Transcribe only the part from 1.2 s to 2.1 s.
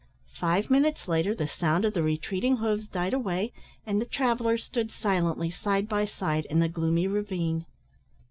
the sound of the